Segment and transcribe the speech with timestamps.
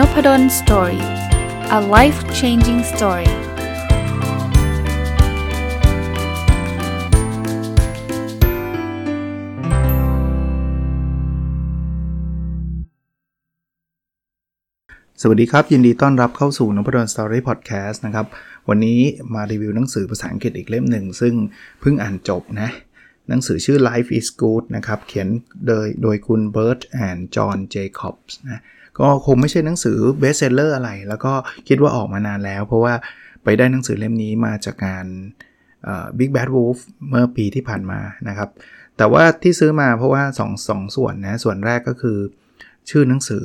[0.00, 1.04] n o p ด d o สตอรี่
[1.78, 3.30] a life changing story
[15.20, 18.26] สวัสดีครับ ยินดีต้อนรับเข้าสู่นพดล story พอดแคสต์นะครับ
[18.68, 19.00] วันนี้
[19.34, 21.34] มารีวิวหนังสือภาษาอังกฤษอีกเล่มหนึ่ง ซึ่ง
[21.80, 22.70] เพิ่งอ่านจบนะ
[23.28, 25.28] หนังสือชื่อ Life is Good นะครับ เขียน
[25.66, 28.62] โดยโดยคุณ Bert and John Jacobs นะ
[28.98, 31.32] ก็คงไม่ใช่หนังสือ best seller อะไร แล้วก็
[31.68, 32.94] คิดว่าออกมานานแล้ว เพราะว่า
[33.44, 35.06] ไปได้หนังสือเล่มนี้มาจากงาน
[36.18, 38.50] Big Bad Wolf เมื่อปีที่ผ่านมานะครับ
[38.96, 42.18] แต่ว่าที่ซื้อมาเพราะว่า2งสส่วนนะส่วนแรกก็คือ
[42.90, 43.44] ชื่อหนังสือ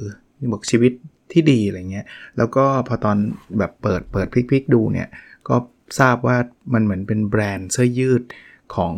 [0.54, 0.94] บอกชีวิต
[1.32, 2.06] ที่ดีอะไรเงี้ย
[2.38, 3.18] แล้วก็พอตอน
[3.58, 5.10] แบบเปิดเปิดพลิกๆดูเนี่ย
[5.48, 5.56] ก็
[6.00, 6.38] ทราบว่า
[6.74, 8.24] มันเหมือนเป็นแบรนด์เสื้อยืด
[8.76, 8.94] ของ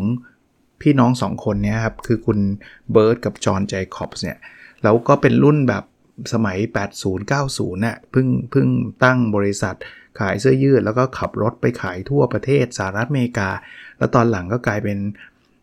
[0.81, 2.39] พี่น้องสองคนนี้ครับ คือคุณ
[2.91, 4.37] เบิร์ดกับจอห์นไจคอบส์เนี่ย
[4.83, 5.83] แล้วก็เป็นรุ่นแบบ
[6.33, 6.57] สมัย
[7.21, 8.67] 80-90น่ะเพิ่งเพิ่ง
[9.03, 9.75] ตั้งบริษัท
[10.19, 13.49] ขายเสื้อยืด แล้วก็ขับรถไปขายทั่วประเทศสหรัฐอเมริกา
[13.97, 14.97] แล้วตอนหลังก็กลายเป็น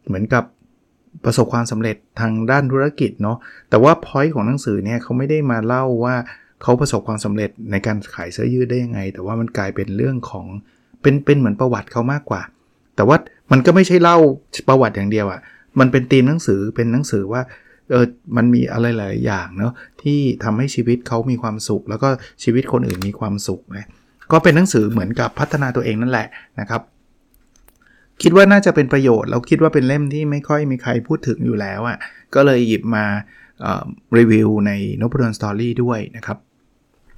[0.06, 0.44] เหมือนกับ
[1.24, 3.38] ประสบความสำเร็จทางด้านธุรกิจเนาะ
[3.70, 6.14] แต่ว่าพอยต์ของหนังสือเนี่ยเขาไม่ได้มาเล่าว่า
[6.62, 10.46] เขาประสบความสำเร็จในการขายเสื้อยืดได้ยังไง แต่ว่ามันกลายเป็นเรื่องของ
[11.02, 12.42] เป็นเป็นเหมือนประวัติเขามากกว่า
[12.96, 13.16] แต่ว่า
[13.52, 14.18] มันก็ไม่ใช่เล่า
[14.68, 15.40] ประวัติอย่างเดียวอะ่ะ
[15.80, 17.42] มันเป็นธีมหนังสือเป็นหนังสือว่า
[17.90, 22.08] เออมันมีอะไรหลายอย่างเนาะที่ทำให้ชีวิตเขามีความสุข แล้วก็
[22.42, 23.86] ชีวิตคนอื่นมีความสุขนะ
[24.32, 26.26] ก็เป็นหนังสือเหมือนกับพัฒนาตัวเองนั่นแหละ
[26.60, 26.82] นะครับ
[28.22, 31.98] คิดว่าน่าจะเป็นประโยชน์เราคิดว่าเป็นเล่มที่ไม่ค่อยมีใครพูดถึงอยู่แล้วอะ่ะ
[32.34, 33.04] ก็เลยหยิบมา
[34.18, 36.38] รีวิวในนพดลสตอรี่ด้วยนะครับ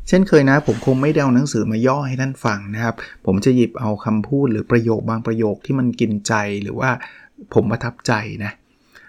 [0.08, 2.94] เช่นเคยนะผมคงไม่เดาหนังสือมาย่อให้ท่านฟังนะครับ
[3.26, 6.90] ผมจะหยิบเอาคำพูดหรือประโยคบางประโยคที่มันกินใจหรือว่า
[7.54, 8.12] ผมประทับใจ
[8.44, 8.52] นะ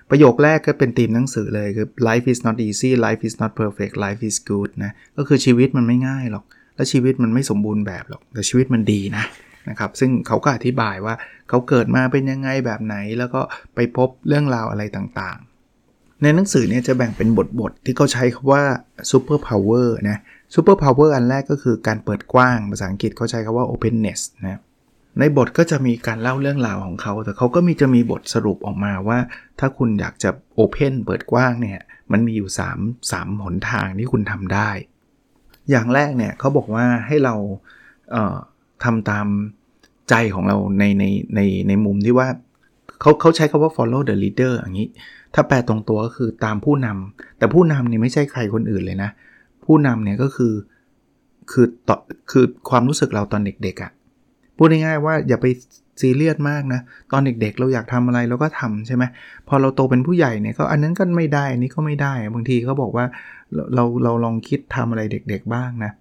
[0.09, 6.45] ประโยคแรกก็เป็นธีมหนังสือเลยคือ life is not easy life is not perfect life is good นะ ก็คือชีวิตมันไม่ง่ายหรอก
[6.75, 9.23] และชีวิตมันไม่สมบูรณ์แบบหรอก แต่ชีวิตมันดีนะ
[9.69, 11.15] นะครับ ซึ่งเขาก็อธิบายว่า
[11.49, 13.41] เขาเกิดมาเป็นยังไงแบบไหน แล้วก็
[13.75, 18.63] ไปพบเรื่องราวอะไรต่างๆ ในหนังสือเนี่ยจะแบ่งเป็นบทๆ ที่เขาใช้คำว่า
[19.11, 20.17] super power นะ
[20.55, 24.61] super power อันแรกก็คือการเปิดกว้าง ภาษาอังกฤษเขาใช้คำว่า openness นะ
[25.19, 29.19] ในบทก็จะมีการเล่าเรื่องราวของเขา แต่เขาก็มีจะมีบทสรุปออกมาว่า
[29.59, 31.79] ถ้าคุณอยากจะโอเพนเปิดกว้างเนี่ย
[32.11, 34.69] มันมีอยู่ 3 3หนทางที่คุณทำได้
[35.69, 37.35] อย่างแรกเนี่ยเขาบอกว่าให้เรา
[38.11, 39.27] เทำตาม
[40.09, 42.27] ใจของเราในในในในมุมที่ว่า
[43.01, 44.89] เขาเขาใช้คาว่า follow the leader อย่างนี้
[45.33, 49.09] ถ้าแปลตรงตัวก็คือตามผู้นำแต่ผู้นำนี่ไม่ใช่ใครคนอื่นเลยนะ
[49.65, 50.53] ผู้นำเนี่ยก็คือ
[51.51, 51.97] คือต่อ
[52.31, 53.91] คือความรู้สึกเราตอนเด็กๆอะ่ะ
[54.57, 55.45] พูดง่ายๆว่าอย่าไป
[56.01, 56.81] ซีเรียสมากนะ
[57.11, 59.03] ตอนเด็กๆ เราอยากทำอะไรเราก็ทำใช่ไหม
[59.47, 63.05] พอเราโตเป็นผู้ใหญ่เนี่ยก็อันนั้นก็ไม่ได้อันนี้ก็ไม่ได้ บางทีเขาบอกว่า
[63.75, 65.91] เราเราลองคิดทำอะไรเด็กๆบ้างนะ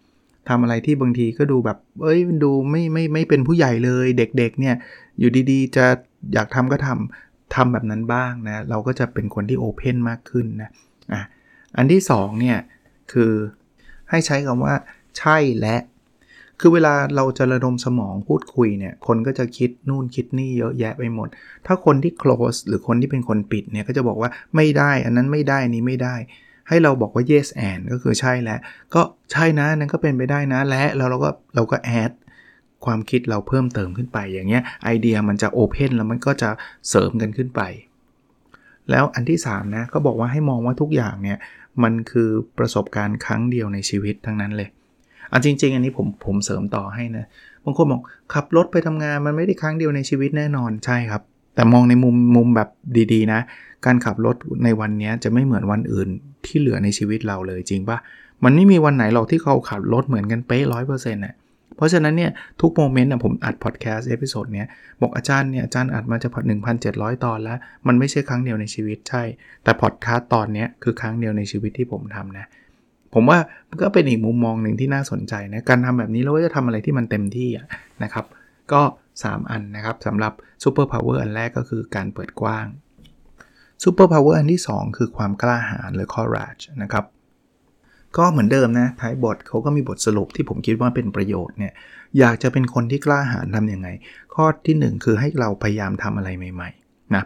[0.49, 4.75] ทำอะไรที่บางทีก็ดูแบบ เอ้ยดูไม่ไม่ไม่เป็นผู้ใหญ่เลยเด็กๆเนี่ย
[5.19, 5.87] อยู่ดีๆ จะ
[6.35, 10.71] อยากทำก็ทำทำแบบนั้นบ้างนะเราก็จะเป็นคนที่โอเพนมากขึ้นนะ
[11.13, 11.23] อะ
[11.77, 12.59] อันที่2เนี่ย
[13.13, 13.33] คือ
[14.11, 14.75] ให้ใช้คำว่า
[15.19, 15.77] ใช่และ
[16.61, 21.29] คือเวลาเราจะระดมสมองพูดคุยเนี่ย คนก็จะคิดนู่นคิดนี่เยอะแยะไปหมด
[21.67, 26.15] ถ้าคนที่ close หรือคนที่เป็นคนปิดเนี่ยก็จะบอกว่าไม่ได้ อันนั้นไม่ได้นี้ไม่ได้
[26.69, 28.61] ให้เราบอกว่า yes and ก็คือใช่แล้ว
[28.95, 29.03] ก็
[29.33, 32.13] ใช่นะนั้นก็เป็นไปได้นะและแล้วเราก็เราก็ add
[32.85, 36.51] ความคิดเราเพิ่มเติมขึ้นไปอย่างเงี้ยไอเดียมันจะโอเพนแล้วมันก็จะ
[36.89, 37.63] เสริมกันขึ้นไป
[38.91, 41.39] แล้วอันที่3นะก็บอกว่าให้มองว่าทุกอย่างเนี่ย
[41.83, 44.69] มันคือประสบการณ์ครั้งเดียวในชีวิตทั้งนั้นเลย
[45.33, 47.27] อันจริง ๆ อันนี้ผมผมเสริมต่อให้นะ
[47.65, 48.03] บางคนบอก
[48.35, 51.23] ขับรถไปทำงานมันไม่ได้ครั้งเดียวในชีวิตแน่นอนใช่ครับ
[51.55, 52.69] แต่มองในมุมมุมแบบ
[53.13, 53.41] ดีๆ นะ
[53.87, 56.09] การขับรถในวันนี้จะไม่เหมือนวันอื่น
[56.47, 57.99] ที่เหลือในชีวิตเราเลยจริงปะ
[58.45, 61.35] มันไม่มีวันไหนหรอกที่เขาขับรถเหมือนกันเป๊ะร้อยเปอร์เซ็นต์น่ะ
[61.77, 64.67] เพราะฉะนั้นเนี่ยทุก moment นะผมอัดพอดแคสต์ episode เนี้ย
[65.01, 66.41] บอกอาจารย์เนี่ยอาจารย์อัดมาจะพอ
[66.83, 69.23] 1,700ตอนแล้ว มันไม่ใช่ครั้งเดียวในชีวิตใช่
[69.65, 72.47] แต่พอดแคสต์ตอนนี้คือครั้งเดียวในชีวิตที่ผมทำนะ
[73.19, 77.51] ผมว่ามันก็เป็นอีกมุมมองหนึ่งที่น่าสนใจนะการทำแบบนี้เราจะทำอะไรที่มันเต็มที่
[78.03, 78.25] นะครับ
[78.73, 78.83] ก็
[79.17, 80.33] 3 อันนะครับสำหรับ
[80.63, 82.67] superpower อันแรกก็คือการเปิดกว้าง
[83.85, 87.05] superpower อันที่ 2 คือความกล้าหาญหรือ courage นะครับ
[88.17, 91.73] ก็เหมือนเดิมนะท้ายบทเขาก็มีบทสรุปที่ผมคิดว่าเป็นประโยชน์เนี่ย
[92.19, 93.89] อยากจะเป็นคนที่กล้าหาญทำยังไง
[94.35, 97.23] ข้อที่ 1 คือให้เราพยายามทำอะไรใหม่ๆนะ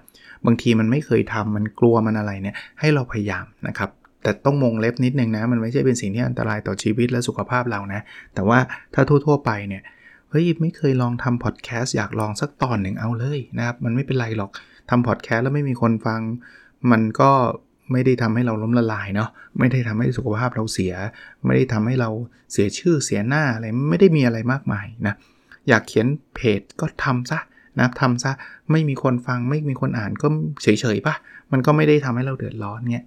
[0.47, 3.91] บางทีมันไม่เคยทำมันกลัวมันอะไรเนี่ยให้เราพยายามนะครับ
[4.23, 8.01] แต่ต้องวงเล็บนิดนึงนะ มันไม่ใช่เป็นสิ่งที่อันตรายต่อชีวิตและสุขภาพเรานะ
[8.35, 8.59] แต่ว่า
[8.95, 9.83] ถ้าทั่ว ๆ ไปเนี่ย
[10.31, 14.51] เฮ้ยไม่เคยลองทำพอดแคสต์อยากลองสักตอนหนึ่งเอาเลยนะครับ มันไม่เป็นไรหรอก
[14.91, 16.21] ทำพอดแคสต์แล้วไม่มีคนฟัง
[16.91, 17.31] มันก็
[17.93, 20.95] ไม่ได้ทำให้เราล้มละลายเนาะไม่ได้ทำให้สุขภาพเราเสีย
[21.45, 22.11] ไม่ได้ทำให้เรา
[22.53, 25.15] เสียชื่อเสียหน้าอะไรไม่ได้มีอะไรมากมายนะ
[25.69, 27.39] อยากเขียนเพจก็ทำซะ
[27.79, 28.33] นะทำซะ
[28.71, 30.27] ไม่มีคนฟังไม่มีคนอ่านก็
[30.63, 31.15] เฉยๆปะ
[31.53, 33.07] มันก็ไม่ได้ทำให้เราเดือดร้อนเงี้ย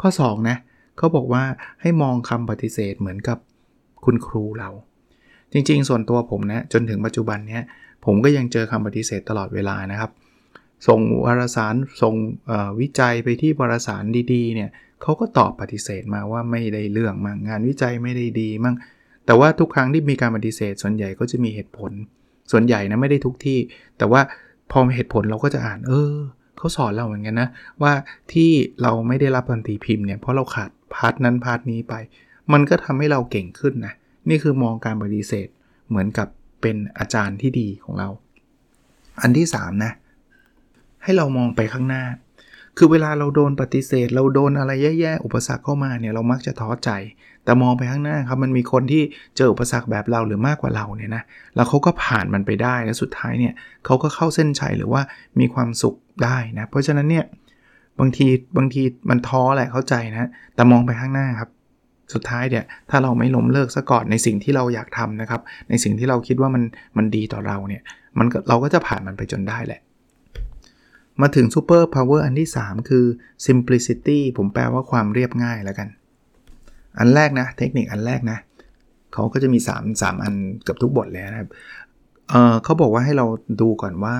[0.00, 0.56] ข้อ2นะ
[0.98, 1.42] เขาบอกว่า
[1.80, 3.38] ให้มองคำปฏิเสธเหมือนกับ
[4.04, 4.70] คุณครูเรา
[5.52, 7.62] จริงๆ ส่วนตัวผมนะจนถึงปัจจุบันเนี้ย
[8.04, 10.10] ผมก็ยังเจอคำปฏิเสธตลอดเวลานะครับ
[10.88, 12.14] ส่งวารสารส่ง
[12.80, 14.70] วิจัยไปที่วารสารดีๆเนี่ย
[15.02, 18.76] เขาก็ตอบปฏิเสธมาว่าไม่ได้เรื่องมั่งงานวิจัยไม่ได้ดีมั่ง
[19.26, 21.92] แต่ว่าทุกครั้งที่มีการปฏิเสธ ส่วนใหญ่ก็จะมีเหตุผล
[22.50, 23.58] ส่วนใหญ่นะไม่ได้ทุกที่
[23.98, 24.20] แต่ว่า
[24.70, 26.14] พอมีเหตุผลเราก็จะอ่านเออ
[26.60, 27.48] เขาสอนเราเหมือนกันนะ
[27.82, 27.92] ว่า
[28.32, 28.50] ที่
[28.82, 31.94] เราไม่ได้รับการตีพิมพ์เนี่ยเพราะเราขาด part นั้น part นี้ไป
[32.52, 33.94] มันก็ทำให้เราเก่งขึ้นนะ
[34.28, 35.48] นี่คือมองการปฏิเสธ
[35.88, 36.28] เหมือนกับ
[36.60, 38.08] เป็นอาจารย์ที่ดีของเรา
[39.20, 39.92] อันที่ 3 นะ
[41.02, 42.04] ให้เรามองไปข้างหน้า
[42.82, 46.90] คือเวลาเราโดนปฏิเสธ เราโดนอะไรแย่ๆ อุปสรรคเข้ามาเนี่ยเรามักจะท้อใจ
[47.44, 49.02] แต่มองไปข้างหน้าครับมันมีคนที่
[49.36, 51.22] เจออุปสรรคแบบเราหรือมากกว่าเราเนี่ยนะ
[51.56, 53.54] แล้วเขาก็ผ่านมันไปได้แล้วสุดท้ายเนี่ย
[53.84, 55.02] เขาก็เข้าเส้นชัยหรือว่า
[55.40, 55.94] มีความสุข
[56.24, 57.24] ได้นะเพราะฉะนั้นเนี่ย
[58.00, 61.50] บางทีบางทีมันท้อแหละเข้าใจนะแต่มองไปข้างหน้าครับ
[62.14, 66.62] สุดท้ายเนี่ยถ้าเราไม่ล้มเลิกซะก่อนในสิ่งที่เราอยากทำนะครับ ในสิ่งที่เราคิดว่ามัน
[66.96, 67.82] มันดีต่อเราเนี่ย
[68.18, 69.80] มันเราก็จะผ่านมันไปจนได้แหละ
[71.22, 73.04] มาถึง Super Power อันที่ 3 คือ
[73.46, 75.88] Simplicity ผมแปลว่าความเรียบง่ายแล้วกัน
[76.98, 78.38] อันแรกนะ เทคนิคอันแรกนะ
[79.12, 81.50] เขาก็จะมี 3 3 อันเกือบทุกบทเลยนะครับ
[82.30, 83.26] เเขาบอกว่าให้เรา
[83.60, 84.16] ดูก่อนว่า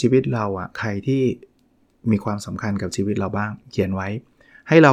[0.00, 1.22] ชีวิตเราอะ่ะใครที่
[2.10, 4.08] มีความสำคัญกับชีวิตเราบ้าง เขียนไว้
[4.68, 4.92] ให้เรา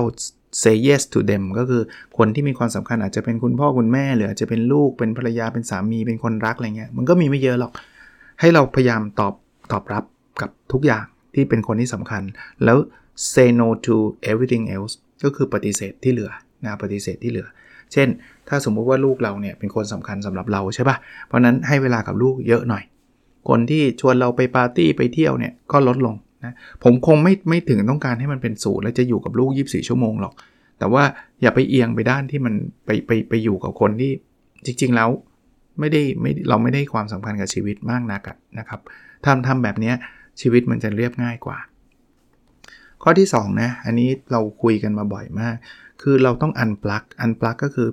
[0.63, 1.81] say yes to them ก็คือ
[2.17, 7.71] คนที่มีความสำคัญอาจจะเป็นคุณพ่อคุณแม่หรืออาจจะเป็นลูกเป็นภรรยาเป็นสามีเป็นคนรักอะไรเงี้ยมันก็มีไม่เยอะหรอก
[8.39, 9.33] ให้เราพยายามตอบ
[9.71, 10.03] ตอบรับ
[10.41, 12.24] กับทุกอย่างที่เป็นคนที่สำคัญ
[12.63, 12.77] แล้ว
[13.33, 13.95] say no to
[14.31, 14.94] everything else
[15.24, 16.31] ก็คือปฏิเสธที่เหลือ
[16.65, 17.47] นะปฏิเสธที่เหลือ
[17.94, 18.07] เช่น
[18.50, 20.97] ถ้าสมมุติว่าลูกเราเนี่ยเป็นคนสำคัญสำหรับเราใช่ปะ่ะ
[21.27, 22.83] เพราะนั้นให้เวลากับลูกเยอะหน่อย
[23.50, 26.15] คนที่ชวนเราไปปาร์ตี้ไปเที่ยวเนี่ยก็ลดลง
[26.45, 26.53] นะ
[26.83, 30.33] ผมคงไม่ไม่ถึงต้องการให้มันเป็นศูนย์แล้วจะอยู่กับลูก 24 ชั่วโมงหรอก
[30.80, 31.03] แต่ว่า
[31.42, 32.53] อย่าไปเอียงไปด้านที่มัน
[32.85, 34.12] ไปไปไปอยู่กับคนที่
[34.65, 35.09] จริง ๆ แล้ว
[35.80, 38.21] ไม่ได้ไม่เราไม่ได้ความสำคัญกับชีวิตมากนัก
[38.59, 38.80] นะครับ
[39.25, 39.94] ทำทำแบบนี้
[40.41, 41.57] ชีวิตมันจะเรียบง่ายกว่า
[43.03, 45.56] ข้อที่2นะอันนี้เราคุยกันมาบ่อยมาก
[46.01, 47.89] คือเราต้อง unplug unplug ก็คือ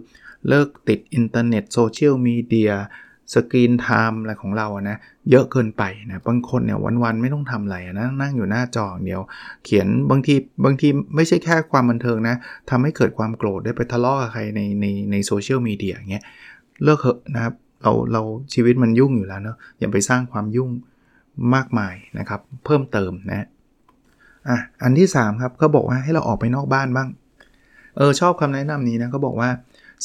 [0.48, 2.72] เลิกติดอินเทอร์เน็ตโซเชียลมีเดีย
[3.34, 4.96] สกรีนไทม์อะไรของเราอะนะ
[5.31, 9.20] เยอะเกินไปนะบางคนเนี่ยวันๆไม่ต้องทำอะไรนะนั่งอยู่หน้าจอเดียว
[9.64, 10.34] เขียนบางที
[10.64, 12.37] บางทีไม่ใช่แค่ความบันเทิงนะ
[12.70, 16.25] ทำให้เกิดความโกรธได้ไปทะเลาะกับใครในในในโซเชียลมีเดียอย่างเงี้ย
[16.84, 18.22] เลิกเถอะนะครับเราเรา
[18.54, 20.70] ชีวิตมันยุ่งอยู่แล้วเนาะอย่าไปสร้างความยุ่ง
[21.54, 23.46] มากมายนะครับ เพิ่มเติมนะ
[24.48, 27.08] อะอันที่3ครับเขาบอกว่าให้เราออกไปนอกบ้านบ้าง
[27.96, 29.48] เออชอบคำแนะนำนี้นะเขาบอกว่า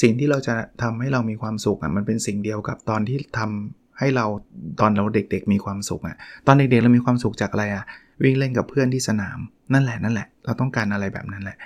[0.01, 4.25] สิ่งที่เราจะทำให้เรามีความสุขอะมันเป็นสิ่งเดียวกับตอนที่ทำให้เรา
[4.80, 6.16] ตอนเราเด็กๆมีความสุขอะ
[6.48, 7.84] ตอนเด็กๆเรามีความสุขจากอะไรอะ
[8.24, 9.38] วิ่งเล่นกับเพื่อนที่สนาม
[9.74, 11.57] นั่นแหละนั่นแหละ เราต้องการอะไรแบบนั้นแหละ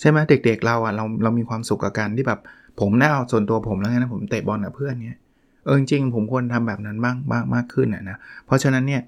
[0.00, 2.40] ใช่ไหมเด็กๆเราอะเราเรามีความสุขกับการที่แบบ
[2.80, 5.18] ผมน่าส่วนตัวผมแล้วไงนะผมเตะบอลกับเพื่อนเนี่ย
[5.64, 8.16] เออจริงผมควรทำแบบนั้นบ้างมากมากขึ้นอะนะ
[8.46, 9.02] เพราะฉะนั้นเนี่ย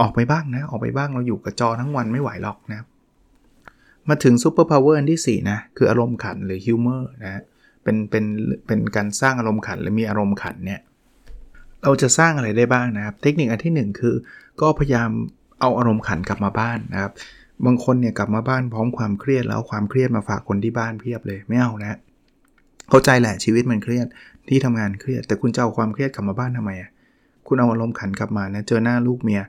[0.00, 2.86] ออกไปบ้างนะ ออกไปบ้างเราอยู่กับจอทั้งวันไม่ไหวหรอกนะ
[4.08, 7.42] มาถึง superpower อันที่ 4 นะ คืออารมณ์ขันหรือ humor นะ
[7.82, 8.24] เป็นเป็น
[8.66, 10.80] เป็นการสร้างอารมณ์ขันหรือมีอารมณ์ขันเนี่ย
[11.82, 14.14] เราจะสร้างอะไรได้บ้างนะครับ เทคนิคอันที่ 1 คือ
[14.60, 15.10] ก็พยายาม
[15.60, 17.12] เอาอารมณ์ขันกลับมาบ้านนะครับ
[17.66, 21.98] บางคนเนี่ยกลับมาบ้านพร้อมความเครียดแล้วความเครียดมาฝากคนที่บ้านเพียบเลยไม่เอานะ
[22.90, 24.06] เข้าใจแหละชีวิตมันเครียด
[24.48, 26.90] ที่ทำงานเครียด แต่คุณจะเอาความเครียดกลับมาบ้านทำไมอะ
[27.46, 29.40] คุณเอาอารมณ์ขันกลับมานะเจอหน้าลูกเมีย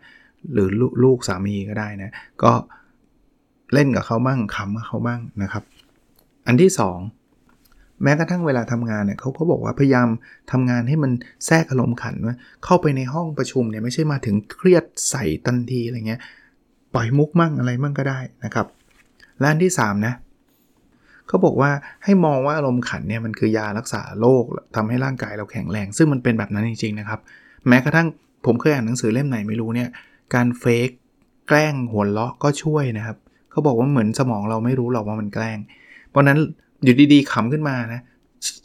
[0.54, 0.70] หรือ
[1.04, 2.12] ลูกสามีก็ได้นะ
[2.44, 2.52] ก็
[3.74, 5.64] เล่นกับเขาบ้างขำกับเขาบ้างนะครับ
[6.48, 6.72] อันที่
[7.36, 10.08] 2 แม้กระทั่งเวลาทำงานเนี่ยเขาก็บอกว่าพยายาม
[10.52, 11.12] ทำงานให้มัน
[11.46, 12.36] แทรกอารมณ์ขันว่า
[12.66, 16.22] เข้าไปในห้องประชุมเนี่ยไม่ใช่มาถึงเครียดใส่ทันทีอะไรเงี้ย
[16.94, 18.68] ปล่อยมุกมั่งอะไรมั่งก็ได้นะครับ
[19.40, 21.72] และอันที่ 3 นะเขาบอกว่า
[22.04, 24.44] ให้มองว่าอารมณ์ขันเนี่ยมันคือยารักษาโรค
[24.76, 27.20] ทำให้ร่างกายเราแข็งแรง ซึ่งมันเป็นแบบนั้นจริงๆนะครับ
[27.68, 28.08] แม้กระทั่ง
[28.46, 29.90] ผมเคยอ่านหนังสือเล่มไหนไม่รู้เนี่ย
[30.36, 30.90] การเฟก
[31.48, 33.18] แกล้งหัวเราะก็ช่วยนะครับ
[33.52, 35.58] เขาบอกว่าเหมือนสมองเราไม่รู้หรอกว่ามันแกล้ง
[36.10, 36.38] เพราะนั้น
[36.84, 38.02] อยู่ดีๆขำขึ้นมานะ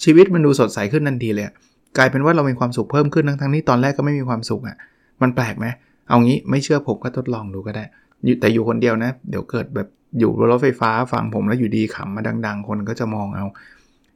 [0.04, 1.46] ชีวิตมันดูสดใสขึ้นทันทีเลย
[1.98, 4.76] กลายเป็นว่าเรามีความสุขเพิ่มขึ้นทั้งทั้งที่ตอนแรกก็ไม่มีความสุขอะ่ะ
[5.22, 5.66] มันแปลกไหม
[6.08, 7.84] เอางี้ไม่เชื่อผมก็ทดลองดูก็ได้
[8.40, 9.88] แต่อยู่คนเดียวนะ เดี๋ยวเกิดแบบ
[10.18, 13.44] อยู่บนรถไฟฟ้าฟังผมแล้วอยู่ดีขำมาดัง ๆ คนก็จะมองเอา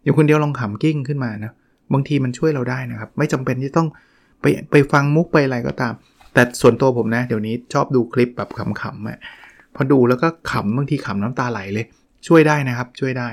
[0.04, 1.52] อยู่คนเดียวลองขำกลิ้งขึ้นมานะ
[1.92, 3.88] บางทีมันช่วยเราได้นะครับ ไม่จำเป็นที่ต้อง
[4.40, 5.94] ไปไปฟังมุกไปอะไรก็ตาม
[6.34, 9.18] แต่ส่วนตัวผมนะ เดี๋ยวนี้ชอบดูคลิปแบบขำๆอะ
[9.74, 11.86] พอดูแล้วก็ขำบางทีขำน้ำตาไหลเลย
[12.26, 13.28] ช่วยได้นะครับช่วยได้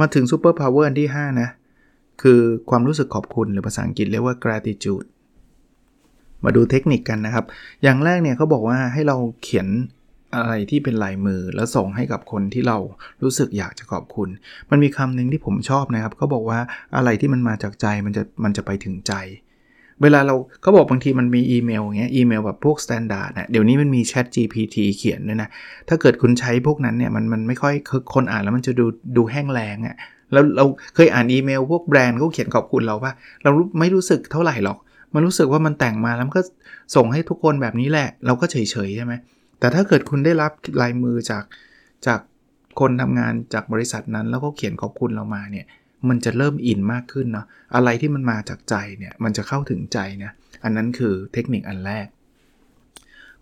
[0.00, 1.48] มาถึง superpower ที่ 5 นะ
[2.22, 2.40] คือ
[2.70, 5.06] ความรู้สึกขอบคุณหรือภาษาอังกฤษเรียกว่า gratitude
[6.44, 7.44] มาดูเทคนิคกันนะครับ
[7.82, 9.68] อย่างแรกเนี่ยเขาบอกว่าให้เราเขียน
[10.36, 12.78] อะไรที่เป็นลายมือแล้วส่งให้กับคนที่เรา
[13.22, 14.28] รู้สึกอยากจะขอบคุณ
[14.70, 16.60] มันมีคำหนึ่งที่ผมชอบนะครับเขาบอกว่า
[16.96, 19.14] อะไรที่มันมาจากใจมันจะมันจะไปถึงใจ
[20.02, 25.48] เวลาเราเขาบอกบางทีมันมีอีเมลอย่างเงี้ยอีเมลแบบพวก standard นะเดี๋ยวนี้มันมี Chat GPT เขียนด้วยนะ
[25.88, 27.74] ถ้าเกิดคุณใช้พวกนั้นเนี่ยมันมันไม่ค่อย
[28.14, 29.96] คนอ่านแล้วมันจะดูดูแห้งแล้งอะ
[30.32, 34.78] แล้วเราเคยอ่านอีเมลพวกแบรนด์เขาเขียนขอบคุณเราปะเราไม่รู้สึกเท่าไหร่หรอก
[35.14, 36.42] มันรู้สึกว่ามันแต่งมาแล้วมันก็
[36.96, 38.56] ส่งให้ทุกคนแบบนี้แหละ เราก็เฉ
[38.88, 39.14] ยๆใช่ไหม
[39.58, 41.44] แต่ถ้าเกิดคุณได้รับลายมือจาก
[42.06, 42.20] จาก
[42.80, 45.66] คนทำงานจากบริษัทนั้น แล้วก็เขียนขอบคุณเรามาเนี่ย
[46.08, 50.30] มันจะเริ่มอินมากขึ้นเนาะอะไรที่มันมาจากใจเนี่ยมันจะเข้าถึงใจนะ
[50.64, 52.06] อันนั้นคือเทคนิคอันแรก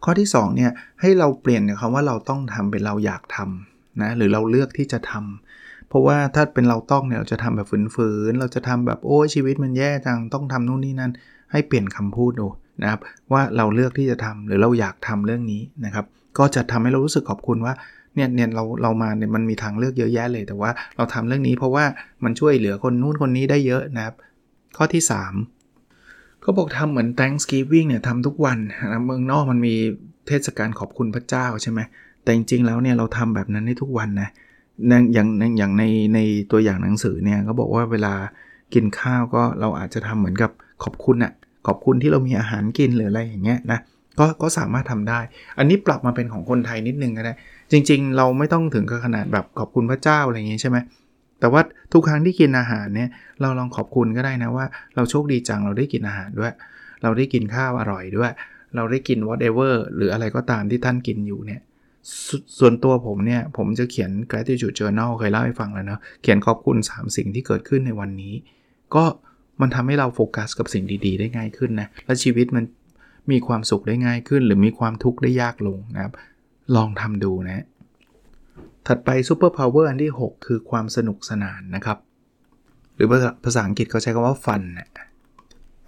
[0.05, 0.71] ข้อที่2เนี่ย
[1.01, 11.13] ให้เราเปลี่ยนคำว่าเราต้องทำเป็นเราอยากทำนะหรือเราเลือกที่จะทำเพราะว่าถ้าเป็นเราต้องเนี่ยเราจะทำแบบฝืนๆเราจะทำแบบโอ้ชีวิตมันแย่จังต้องทำนู่นนี่นั่น
[11.53, 12.47] ให้เปลี่ยนคำพูดดู
[12.83, 13.01] นะครับ
[13.33, 16.07] ว่าเราเลือกที่จะทำหรือเราอยากทำเรื่องนี้นะครับ
[16.39, 17.75] ก็จะทำให้เรารู้สึกขอบคุณว่า
[18.15, 21.85] เนี่ยเนี่ยเราเรามาเนี่ยมันมีทางเลือกเยอะแยะเลย แต่ว่าเราทำเรื่องนี้เพราะว่า
[22.25, 24.15] มันช่วยเหลือคนนู้นคนนี้ได้เยอะนะครับ
[24.77, 25.03] ข้อที่
[25.73, 28.59] 3 เขาบอกทำเหมือน Thanksgiving เนี่ยทำทุกวัน
[28.93, 29.75] นะเมืองนอกมันมี
[30.27, 31.81] เทศกาลขอบคุณพระเจ้าใช่ไหม
[32.23, 34.29] แต่จริงๆแล้วเนี่ยเราทำแบบนั้นได้ทุกวันนะ
[34.89, 36.19] อย่างอย่างในใน
[36.51, 38.15] ตัวอย่างหนังสือเนี่ยเขาบอกว่าเวลา
[38.75, 40.51] กินข้าวก็เราอาจจะทำเหมือนกับ
[40.83, 41.33] ขอบคุณอะ
[41.67, 43.79] ขอบคุณที่เรามีอาหารกินหรืออะไรอย่างเงี้ยนะ
[44.19, 45.21] ก็ก็สามารถทำได้
[45.59, 47.33] อันนี้ปรับมาเป็นของคนไทยนิดนึงก็ได้
[47.73, 50.79] จริง ๆ เราไม่ต้องถึงกับขนาดแบบขอบคุณพระเจ้าอะไรอย่างงี้ใช่ไหม
[51.41, 51.61] แต่ว่า
[51.93, 53.09] ทุกครั้งที่กินอาหารเนี่ย
[53.41, 56.53] เราลองขอบคุณก็ได้นะว่า เราโชคดีจังเราได้กินอาหารด้วย
[57.03, 58.33] เราได้กินข้าวอร่อยด้วย
[58.77, 61.61] เราได้กิน whatever หรืออะไรก็ตามที่ท่านกินอยู่เนี่ย
[62.27, 68.35] สส่วนตัวผมเนี่ย ผมจะเขียน gratitude journal เคยเล่าให้ฟังแล้วเนาะเขียนขอบคุณ 3 สิ่งที่เกิดขึ้นในวันนี้
[68.95, 69.05] ก็
[69.61, 72.65] มันทำให้เราโฟกัสกับสิ่งดีๆ ได้ง่ายขึ้นนะ และชีวิตมัน
[73.31, 76.13] มีความสุขได้ง่ายขึ้น หรือมีความทุกข์ได้ยากลงนะครับ
[76.77, 77.65] ลองทำดูนะ
[78.87, 81.99] ถัดไป superpower อันที่ 6 คือความสนุกสนานนะครับ
[82.95, 84.89] หรือภาษาภาษาอังกฤษเขาใช้คำว่า fun นะ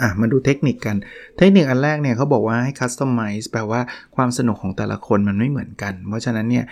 [0.00, 0.96] อะมาดูเทคนิคกัน
[1.37, 3.80] เทคนิคอันแรกเนี่ยเขาบอกว่าให้ customize แปลว่า
[4.16, 6.64] ความสนุกของแต่ละคนมันไม่เหมือนกัน เพราะฉะนั้นเนี่ย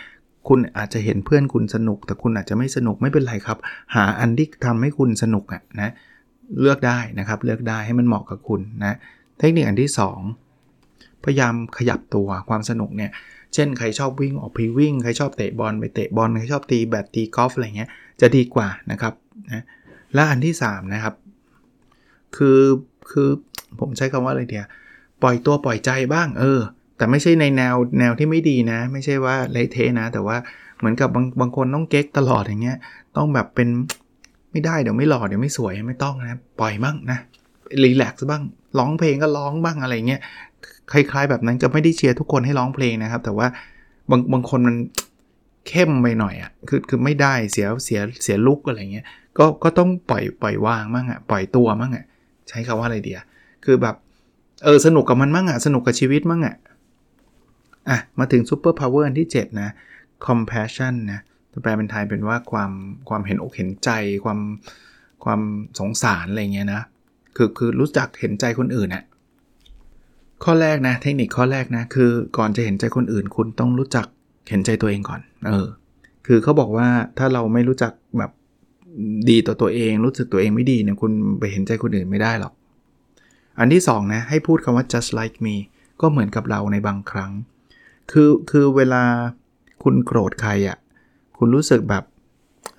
[0.49, 3.59] คุณอาจจะเห็นเพื่อนคุณสนุก แต่คุณอาจจะไม่สนุกไม่เป็นไรครับ
[3.95, 5.91] หาอันที่ทำให้คุณสนุกอะนะ
[6.61, 8.97] เลือกได้นะครับ เลือกได้ให้มันเหมาะกับคุณนะ
[9.39, 9.91] เทคนิคอันที่
[10.57, 13.11] 2 พยายามขยับตัวความสนุกเนี่ย
[13.55, 19.15] เช่นใครชอบวิ่งออกไปวิ่ง ใครชอบเตะบอลไปเตะบอล ใครชอบตีแบดตีกอล์ฟอะไรเงี้ย จะดีกว่านะครับ
[19.53, 19.65] นะ
[20.15, 21.15] และอันที่ 3 นะครับ
[22.37, 22.61] คือ
[23.11, 23.29] คือ
[23.81, 24.67] ผมใช้คำว่าอะไรเดียว
[25.23, 26.61] ปล่อยตัวปล่อยใจบ้าง เออ
[26.97, 30.37] แต่ไม่ใช่ในแนวแนวที่ไม่ดีนะ ไม่ใช่ว่าเละเทะนะ แต่ว่า
[30.79, 32.79] เหมือนกับบางบางคนต้องเก๊กตลอดอย่างเงี้ย
[33.17, 33.69] ต้องแบบเป็น
[34.57, 37.19] ไม่ได้เดี๋ยวไม่หล่อเดี๋ยวไม่สวยไม่ต้องนะปล่อยบ้างนะ
[37.85, 38.43] รีแลกซ์บ้าง
[38.79, 40.21] ร้องเพลงก็ร้องบ้างอะไรเงี้ย
[40.93, 43.47] คล้ายๆแบบนั้นจะไม่ได้เชียร์ทุกคนให้ร้องเพลงนะครับ แต่ว่า
[44.11, 44.77] บางบางคนมัน
[45.69, 49.07] เข้มไปหน่อยอะ่ะคือคือไม่ได้เสียเสียเสียลุกอะไรเงี้ย
[49.39, 52.05] ก็ก็ต้องปล่อยปล่อยวางมั่งอะ่ะปล่อยตัวมั่งอะ่ะ
[52.49, 53.21] ใช้คำว่าอะไรเดีย
[53.65, 53.97] คือแบบ
[54.65, 56.57] เออสนุกกับมันมั่งอะ่ะสนุกกับชีวิตมั่งอะ่ะ
[57.89, 59.71] อะมาถึง superpower ที่ 7 นะ
[60.27, 61.21] compassion นะ
[61.63, 62.73] แปลเป็นไทยเป็นว่าความ
[63.09, 63.91] ความเห็นอกเห็นใจ
[64.25, 64.39] ความ
[65.25, 65.41] ความ
[65.79, 66.83] สงสารอะไรเงี้ยนะ
[67.37, 69.05] คือคือรู้จักเห็นใจคนอื่นอะ
[70.45, 74.07] ข้อแรกนะ เทคนิคข้อแรกนะ คือก่อนจะเห็นใจคนอื่น คุณต้องรู้จัก
[74.51, 75.67] เห็นใจตัวเองก่อน เออ
[76.27, 78.31] คือเขาบอกว่าถ้าเราไม่รู้จักแบบ
[79.31, 82.53] ดีต่อตัวเอง รู้สึกตัวเองไม่ดีเนี่ยคุณไปเห็นใจคนอื่นไม่ได้หรอก
[83.59, 85.57] อันที่2นะให้พูดคำว่า just like me
[86.01, 87.33] ก็เหมือนกับเราในบางครั้ง
[88.11, 89.03] คือคือเวลา
[89.83, 90.77] คุณโกรธใครอะ่ะ
[91.39, 92.03] คุณรู้สึกแบบ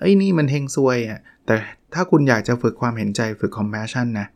[0.00, 1.56] ไอ้นี่มันเฮงซวยอะ่ะแต่
[1.94, 4.26] ถ้าคุณอยากจะฝึกความเห็นใจฝึก compassion นะ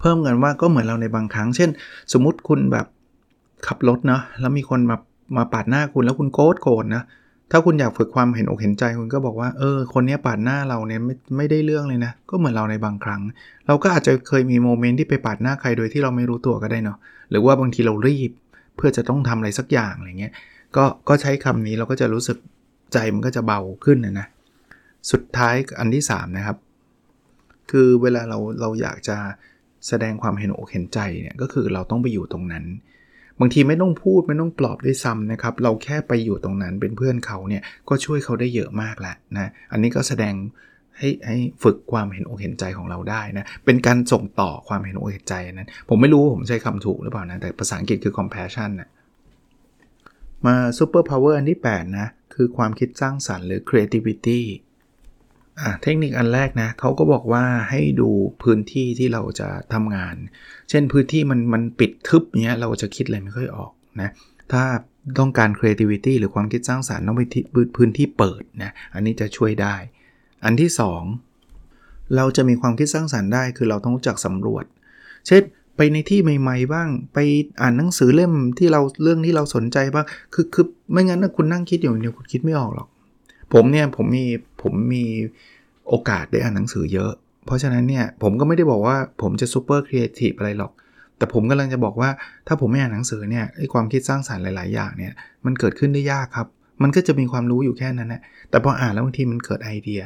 [0.00, 1.70] เพิ่มเงินว่าก็เหมือนเราในบางครั้ง เช่น
[2.12, 2.86] สมมุติคุณแบบ
[3.66, 4.96] ขับรถเนาะแล้วมีคนมา
[5.36, 7.02] มาปาดหน้าคุณแล้วคุณโกรธโกรธนะ
[7.50, 13.20] ถ้าคุณอยากฝึกความเห็นอกเห็นใจคุณก็บอกว่าเออคนนี้ปาดหน้าเราเนี่ยไม่ไม่ได้เรื่องเลยนะ ก็เหมือนเราในบางครั้ง
[13.66, 16.98] เราก็อาจจะเคยมีโมเมนต์ที่ไปปาดหน้าใครโดยที่เราไม่รู้ตัวก็ได้เนาะ
[17.30, 18.30] หรือว่าบางทีเรารีบ
[18.76, 20.32] เพื่อจะต้องทำอะไรสักอย่างอะไรเงี้ย
[20.76, 22.36] ก็ก็ใช้คำนี้เราก็จะรู้สึก
[22.92, 24.26] ใจมันก็จะเบาขึ้นนะนะ
[25.10, 26.56] สุดท้ายอันที่ 3 นะครับ
[27.70, 29.16] คือเวลาเราเราอยากจะ
[29.88, 32.64] แสดงความเห็นอกเห็นใจเนี่ยก็คือเราต้องไปอยู่ตรงนั้น
[33.40, 40.34] บางทีไม่ต้องพูดไม่ต้องปลอบด้วยซ้ำนะครับ เราแค่ไปอยู่ตรงนั้นเป็นเพื่อนเขาเนี่ยก็ช่วยเขาได้เยอะมากแหละนะอันนี้ก็แสดง
[40.98, 48.88] ให้ให้ฝึกความเห็นอกเห็นใจของเราได้นะเป็นการส่งต่อความเห็นอกเห็นใจนั้น ผมไม่รู้ผมใช้คำถูกหรือเปล่านะแต่ภาษาอังกฤษคือ compassion นะ
[50.46, 54.40] มา superpower อันที่ 8 นะ คือความคิดสร้างสรรค์หรือ creativity
[55.60, 58.10] อะเทคนิคอันแรกนะเขาก็บอกว่าให้ดู
[58.42, 60.14] พื้นที่ที่เราจะทำงาน
[60.70, 64.10] เช่นพื้นที่มันมันปิดทึบเนี้ยเราจะคิดอะไรไม่ค่อยออกนะ
[64.52, 64.62] ถ้า
[65.18, 67.44] ต้องการ creativity หรือความคิดสร้างสรรค์ต้องไปที่
[67.76, 69.76] พื้นที่เปิดนะ อันนี้จะช่วยได้
[70.44, 70.70] อันที่
[71.42, 74.64] 2 เราจะมีความคิดสร้างสรรค์ได้คือเราต้องรู้จักสำรวจ
[75.26, 75.42] เช่น
[75.82, 77.18] ไปในที่ใหม่ ๆ บ้าง ไป
[77.60, 82.88] อ่านหนังสือเล่มที่เราเรื่องที่เราสนใจบ้าง คือคือไม่งั้นนะคุณนั่งคิดอยู่เดียวคุณคิดไม่ออกหรอก
[83.52, 84.24] ผมเนี่ยผมมี
[84.62, 85.04] ผมมี
[85.88, 87.12] โอกาสได้อ่านหนังสือเยอะ
[87.46, 90.72] เพราะฉะนั้นเนี่ยผมก็ไม่ได้บอกว่าผมจะ super creative อะไรหรอก
[91.16, 92.10] แต่ผมกำลังจะบอกว่า
[92.46, 95.12] ถ้าผมไม่อ่านหนังสือเนี่ยไอความคิดสร้างสารรค์หลาย ๆ อย่างเนี่ย
[95.44, 96.46] มันเกิดขึ้นได้ยากครับ
[96.82, 100.02] มันก็จะมีความรู้อยู่แค่นั้นแหละแต่พออ่านแล้วบางทีมันเกิดไอเดีย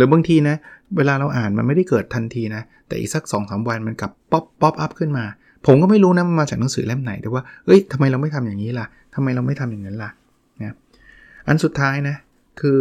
[0.00, 0.56] หรือบางทีนะ
[0.96, 5.24] เวลาเราอ่านมันไม่ได้เกิดทันทีนะ แต่อีกสัก2 3 วันมันกลับ pop pop up ขึ้นมา
[5.66, 10.10] ผมก็ไม่รู้นะมันมาจากหนังสือเล่มไหนแต่ว่าเอ้ยทำไมเราไม่ทำอย่างนี้ล่ะทำไมเราไม่ทำอย่างนั้นล่ะ
[10.62, 10.74] นะ
[11.46, 12.16] อันสุดท้ายนะ
[12.60, 12.80] คือ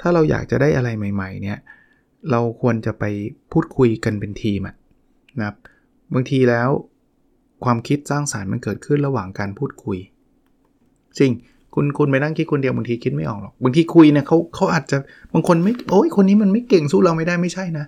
[0.00, 1.58] ถ้าเราอยากจะได้อะไรใหม่ ๆ เนี่ย
[2.30, 3.04] เราควรจะไป
[3.52, 5.56] พูดคุยกันเป็นทีมนะครับ
[6.14, 6.68] บางทีแล้ว
[7.64, 9.98] ความคิดสร้างสารรค์มันเกิดขึ้นระหว่างการพูดคุย
[11.18, 11.32] จริง
[11.74, 14.96] คุณคุณไปนั่งคิดคนเดียวบางทีคิดไม่ออกหรอกบางทีคุยเนี่ยเขาเขาอาจจะ
[15.32, 17.84] บางคนไม่โอ้ยคนนี้มันไม่เก่งสู้เราไม่ได้ไม่ใช่นะ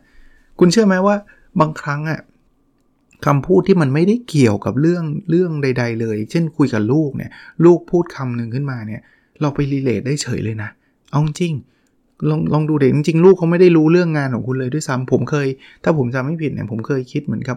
[0.58, 1.16] คุณเชื่อไหมว่า
[1.60, 2.20] บางครั้งอะ
[3.26, 7.30] คำพูดที่มันไม่ได้เกี่ยวกับเรื่องเรื่องใด ๆ เลย เช่นคุยกับลูกเนี่ย
[7.64, 9.00] ลูกพูดคำหนึ่งขึ้นมาเนี่ย
[9.40, 10.70] เราไปรีเลทได้เฉยเลยนะ
[11.10, 11.54] เอาจริง
[12.28, 15.46] ลองลองดูเด็กจริงๆลูกเขาไม่ได้รู้เรื่องงานของคุณเลยด้วยซ้ำผมเคย
[15.84, 17.56] ถ้าผมจำไม่ผิดเนี่ยผมเคยคิดเหมือนกับ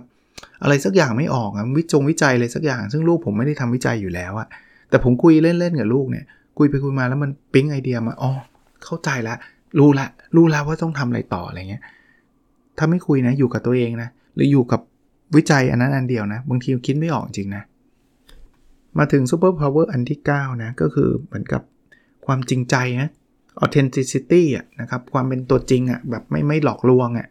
[0.64, 4.48] อะไรสักอย่างไม่ออกอะวิจงวิจัยอะไรสักอย่าง ซึ่งลูกผมไม่ได้ทำวิจัยอยู่แล้วอะ
[4.90, 6.26] แต่ผมคุยเล่นๆกับลูกเนี่ย
[6.58, 8.32] คุยไปคุยมาแล้วมันปิ๊งไอเดียมาอ๋อ
[8.84, 9.36] เข้าใจละ
[9.80, 11.84] รู้ละ รู้แล้วว่าต้องทำอะไรต่ออะไรเงี้ย
[12.78, 14.82] ถ้าไม่คุยนะอยู่กับตัวเองนะหรืออยู่กับ
[15.36, 17.64] วิจัยอันนั้นอันเดียวนะ บางทีคิดไม่ออกจริงนะ
[18.98, 21.62] มาถึง superpower อันที่ 9 นะ ก็คือเหมือนกับ
[22.26, 23.10] ความจริงใจนะ
[23.64, 27.28] authenticity อะนะครับ ความเป็นตัวจริงอะแบบไม่ไม่หลอกลวงอะ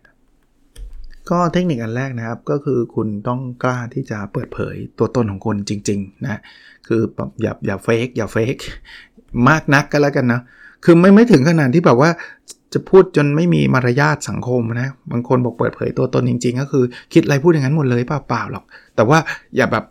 [1.30, 6.40] ก็เทคนิคอันแรกนะครับก็คือคุณต้องกล้าที่จะเปิดเผยตัวตนของคนจริงๆนะ
[6.86, 7.00] คือ
[7.42, 8.56] อย่าอย่าเฟกอย่าเฟก
[9.48, 10.40] มากนักก็แล้วกันนะ
[10.84, 12.10] คือไม่ไม่ถึงขนาดที่แบบว่า
[12.72, 18.64] จะพูดจนไม่มีมารยาทสังคมนะบางคนบอกเปิดเผยตัวตนจริง ๆ ก็คือคิดอะไรพูดอย่างนั้นหมดเลยเปล่าๆหรอก
[18.96, 19.18] แต่ว่า
[19.56, 19.84] อย่าแบบ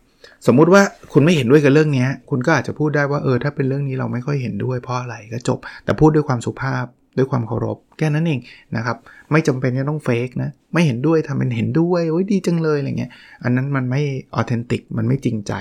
[0.48, 0.82] สมมุติว่า
[1.13, 6.86] คุณไม่เห็นด้วยกับเรื่องนี้คุณก็อาจจะพูดได้ว่าเออถ้าเป็นเรื่องนี้เราไม่ค่อยเห็นด้วยเพราะอะไรก็จบ แต่พูดด้วยความสุภาพ
[7.17, 8.39] ด้วยความเคารพแค่นั้นเอง
[8.76, 8.97] นะครับ
[9.32, 13.12] ไม่จำเป็นจะต้องเฟกนะ ไม่เห็นด้วยทำเป็นเห็นด้วยโอ้ยดีจังเลยอะไรเงี้ย
[13.43, 14.02] อันนั้นมันไม่
[14.34, 15.54] ออเทนติกมันไม่จริงใจ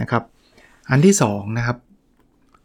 [0.00, 0.22] นะครับ
[0.90, 1.76] อันที่2นะครับ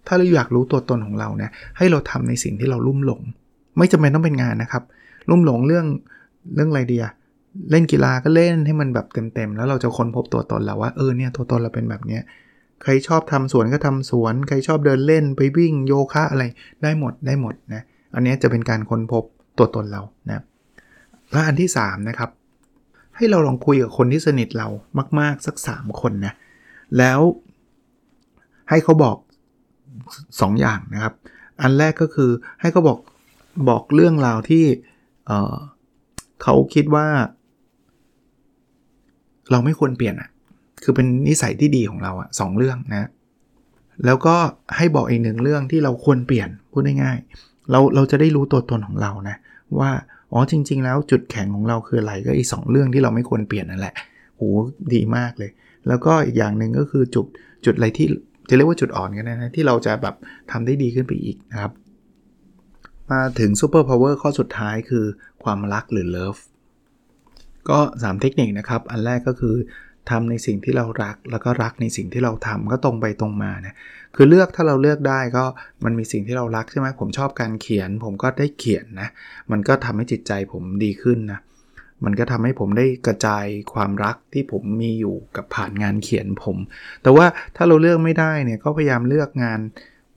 [0.08, 3.22] ถ้าเราอยากรู้ตัวตนของเราเนี่ยให้เราทำในสิ่งที่เราลุ่มหลง
[3.78, 4.84] ไม่จำเป็นต้องเป็นงานนะครับ
[5.30, 5.86] ลุ่มหลงเรื่อง
[6.56, 7.06] เรื่องอะไรเดีย
[7.72, 12.22] เล่นกีฬาก็เล่นให้มันแบบเต็มๆ แล้วเราจะค้นพบตัวตนเราว่าเออเนี่ยตัวตนเราเป็นแบบเนี้ย
[12.84, 16.44] ใครชอบทำสวนก็ทำสวน ใครชอบเดินเล่นไปวิ่งโยคะอะไร
[16.84, 19.24] ได้หมดได้หมดนะ อันนี้จะเป็นการค้นพบ
[19.58, 20.44] ตัวตนเรานะ
[21.32, 22.30] และอันที่3นะครับ
[23.16, 24.68] ให้เราลองคุยกับคนที่สนิทเรา
[25.20, 26.34] มาก ๆ สัก 3 คนนะ
[26.98, 27.20] แล้ว
[28.70, 29.18] ให้เขาบอก
[30.40, 31.14] 2ออย่างนะครับ
[31.62, 32.30] อันแรกก็คือ
[32.62, 33.00] ให้เขาบอก
[33.70, 34.64] บอกเรื่องราวที่
[35.28, 37.08] เเขาคิดว่า
[39.52, 40.30] เราไม่ควรเปลี่ยนอะ
[40.84, 43.10] คือเป็นนิสัยที่ดีของเราอะสองเรื่องนะ
[44.06, 44.36] แล้วก็
[44.76, 49.36] ให้บอกอีกหนึ่งเรื่องที่เราควรเปลี่ยนพูดง่ายๆ เราเราจะได้รู้ตัวตนของเรานะ
[49.80, 49.92] ว่า
[50.34, 53.94] อ๋อจริง ๆ แล้วจุดแข็งของเราคืออะไรก็อีกสเรื่องที่เราไม่ควรเปลี่ยนนั่นแหละ
[54.36, 54.42] โห
[54.94, 55.52] ดีมากเลย
[55.88, 57.26] แล้วก็อีกอย่างหนึ่งก็คือจุด
[57.66, 58.08] จุดอะไรที่
[58.50, 60.16] จะเรียกว่าจุดอ่อนกันนะที่เราจะแบบ
[60.52, 61.72] ทำได้ดีขึ้นไปอีกนะครับ
[63.12, 65.06] มาถึง superpower ข้อสุดท้ายคือ
[65.44, 66.38] ความรักหรือ love
[67.70, 69.56] ก็ 3 เทคนิคนะครับ อันแรกก็คือ
[70.10, 73.74] ทำในสิ่งที่เรารัก แล้วก็รักในสิ่งที่เราทำก็ตรงไปตรงมานะ
[74.16, 75.46] คือเลือกถ้าเราเลือกได้ก็
[75.84, 79.10] มันมีสิ่งที่เรารักใช่ไหมผมชอบการเขียน ผมก็ได้เขียนนะ
[79.52, 81.40] มันก็ทำให้จิตใจผมดีขึ้นนะ
[82.06, 86.58] มันก็ทำให้ผมได้กระจายความรักที่ผมมีอยู่กับผ่านงานเขียนผม
[87.04, 87.26] แต่ว่า
[87.56, 89.60] ถ้าเราเลือกไม่ได้เนี่ยก็พยายามเลือกงาน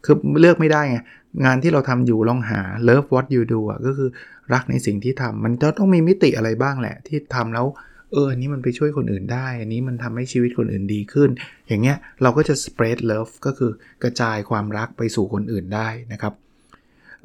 [0.05, 0.99] คือเลือกไม่ได้ไง
[1.45, 4.11] งานที่เราทำอยู่ลองหา love what you do อะก็คือ
[4.53, 7.67] รักในสิ่งที่ทำมันจะต้องมีมิติอะไรบ้างแหละ ที่ทำแล้ว
[8.13, 11.31] เอออันนี้มันไปช่วยคนอื่นได้ อันนี้มันทำให้ชีวิตคนอื่นดีขึ้น
[11.69, 13.71] อย่างเงี้ยเราก็จะ spread love ก็คือ
[14.03, 16.33] กระจายความรักไปสู่คนอื่นได้นะครับ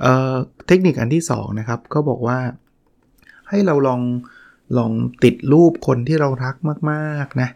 [0.01, 2.39] เเทคนิคอันที่2นะครับก็บอกว่า
[3.49, 4.01] ให้เราลอง
[4.77, 4.91] ลอง
[5.23, 6.55] ติดรูปคนที่เรารัก
[6.91, 7.49] มากๆนะ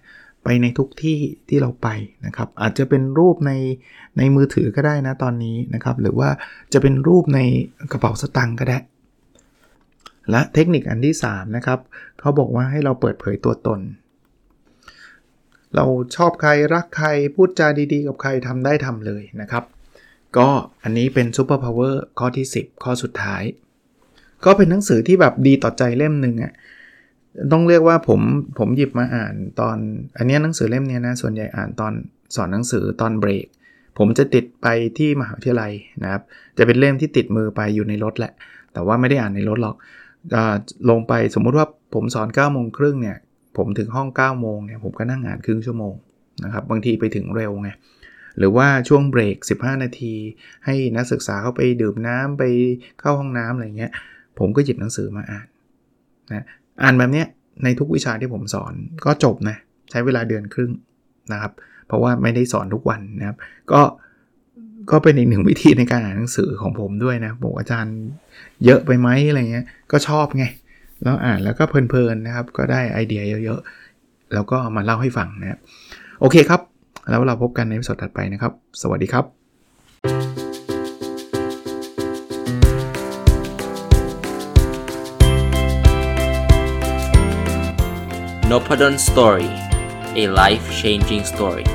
[0.43, 1.87] ไปในทุกที่ที่เราไป
[2.25, 3.51] นะครับ อาจจะเป็นรูปใน
[4.17, 6.29] ในมือถือก็ได้นะตอนนี้นะครับ หรือว่า
[6.73, 7.39] จะเป็นรูปใน
[7.91, 8.79] กระเป๋าสตางค์ก็ได้
[10.31, 11.79] และเทคนิคอันที่3นะครับ
[12.19, 13.79] เขาบอกว่าให้เราเปิดเผยตัวตน
[15.75, 15.85] เรา
[16.15, 19.63] ชอบใครรักใครพูดจาดีๆ กับใครทำได้ทำเลยนะครับ
[20.37, 20.47] ก็
[20.83, 23.43] อันนี้เป็น superpower ข้อที่ 10 ข้อสุดท้าย
[24.45, 26.53] ก็เป็นหนังสือที่แบบดีต่อใจเล่มหนึ่งอะ่ะ
[27.51, 28.21] ต้องเรียกว่าผม
[28.59, 29.77] ผมหยิบมาอ่านตอน
[30.17, 31.93] อันนี้หนังสือเล่มนี้นะส่วนใหญ่อ่านตอน
[32.35, 33.45] สอนหนังสือตอนเบรก
[33.97, 35.71] ผมจะติดไปที่มหาวิทยาลัย
[36.03, 36.21] นะครับ
[36.57, 38.33] จะเป็นเล่มที่ติดมือไปอยู่ในรถแหละ
[38.73, 39.75] แต่ว่าไม่ได้อ่านในรถหรอก
[40.89, 43.17] ลงไปสมมุติว่าผมสอน9ก้าโมงครึ่งเนี่ย
[43.57, 45.93] ผมถึงห้อง9ก้าโมงเนี่ยผมก็นั่งอ่านครึ่งชั่วโมง
[46.43, 47.69] นะครับ บางทีไปถึงเร็วไง
[48.37, 50.13] หรือว่าช่วงเบรก 15 นาที
[50.65, 52.43] ให้นักศึกษาเข้าไปดื่มน้ำไป
[52.99, 53.91] เข้าห้องน้ำอะไรเงี้ย
[54.39, 55.47] ผมก็หยิบหนังสือมาอ่าน
[56.33, 56.45] นะ
[56.83, 57.27] อ่านแบบเนี้ย
[57.63, 58.73] ในทุกวิชาที่ผมสอน
[59.05, 59.57] ก็จบนะ
[59.91, 60.71] ใช้เวลาเดือนครึ่ง
[61.31, 61.51] นะครับ
[61.87, 63.37] เพราะว่าไม่ได้สอนทุกวันนะครับ
[63.71, 63.81] ก็
[64.91, 67.97] ก็เป็นอีกหนึ่งวิธีในการอ่านหนังสือของผมด้วยนะบอกอาจารย์
[68.65, 70.45] เยอะไปไหมอะไรเงี้ยก็ชอบไง
[71.03, 75.59] แล้วอ่านแล้วก็เพลินๆนะครับ ก็ได้ไอเดียเยอะๆ แล้วก็มาเล่าให้ฟังนะครับ
[76.21, 76.61] โอเคครับ
[77.09, 79.25] แล้วเราพบกันในสดถัดไปนะครับ สวัสดีครับ
[88.51, 89.49] n o p a d o n Story
[90.21, 91.67] a life changing story